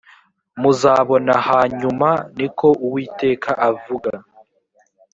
[0.61, 4.11] muzabona hanyuma ni ko uwiteka avuga